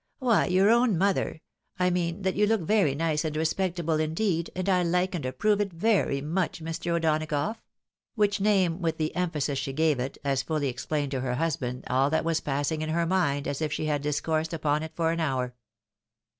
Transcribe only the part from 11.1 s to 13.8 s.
to her husband all that was passing in her mind, as if